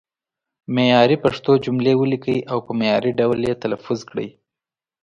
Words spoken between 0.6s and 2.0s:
معیاري پښتو جملې